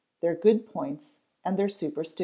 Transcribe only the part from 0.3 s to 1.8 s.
good points and their